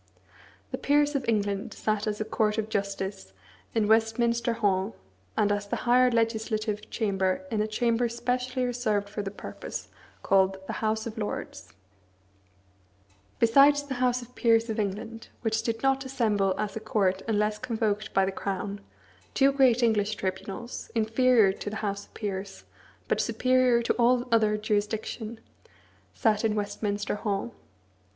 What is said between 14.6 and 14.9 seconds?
of